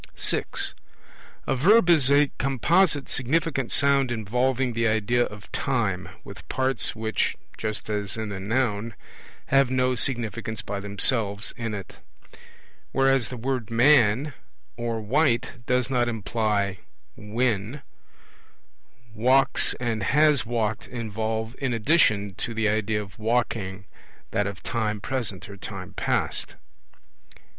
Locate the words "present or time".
24.99-25.93